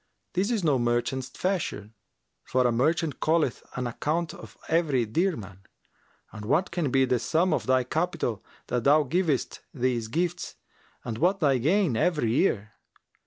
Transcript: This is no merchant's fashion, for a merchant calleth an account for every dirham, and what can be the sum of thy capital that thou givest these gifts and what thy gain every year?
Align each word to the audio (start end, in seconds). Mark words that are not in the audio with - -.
This 0.33 0.49
is 0.49 0.63
no 0.63 0.79
merchant's 0.79 1.29
fashion, 1.29 1.93
for 2.43 2.65
a 2.65 2.71
merchant 2.71 3.19
calleth 3.21 3.61
an 3.75 3.85
account 3.85 4.31
for 4.31 4.57
every 4.67 5.05
dirham, 5.05 5.59
and 6.31 6.43
what 6.43 6.71
can 6.71 6.89
be 6.89 7.05
the 7.05 7.19
sum 7.19 7.53
of 7.53 7.67
thy 7.67 7.83
capital 7.83 8.43
that 8.65 8.83
thou 8.83 9.03
givest 9.03 9.59
these 9.75 10.07
gifts 10.07 10.55
and 11.05 11.19
what 11.19 11.39
thy 11.39 11.59
gain 11.59 11.95
every 11.95 12.31
year? 12.33 12.73